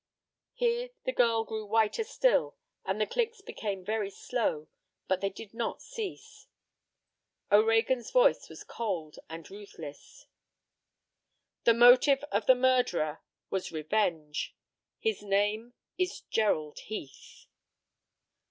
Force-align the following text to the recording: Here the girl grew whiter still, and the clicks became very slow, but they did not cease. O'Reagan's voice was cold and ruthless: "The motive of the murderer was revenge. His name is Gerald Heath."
Here 0.55 0.89
the 1.03 1.11
girl 1.13 1.43
grew 1.43 1.63
whiter 1.63 2.03
still, 2.03 2.57
and 2.85 2.99
the 2.99 3.05
clicks 3.05 3.39
became 3.41 3.85
very 3.85 4.09
slow, 4.09 4.67
but 5.07 5.21
they 5.21 5.29
did 5.29 5.53
not 5.53 5.79
cease. 5.83 6.47
O'Reagan's 7.51 8.09
voice 8.09 8.49
was 8.49 8.63
cold 8.63 9.19
and 9.29 9.47
ruthless: 9.51 10.25
"The 11.65 11.75
motive 11.75 12.23
of 12.31 12.47
the 12.47 12.55
murderer 12.55 13.21
was 13.51 13.71
revenge. 13.71 14.55
His 14.97 15.21
name 15.21 15.75
is 15.99 16.21
Gerald 16.31 16.79
Heath." 16.79 17.45